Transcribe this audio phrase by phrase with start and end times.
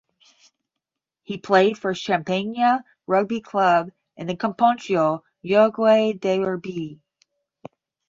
[1.21, 6.99] He played for Champagnat Rugby Club in the Campeonato Uruguayo de Rugby.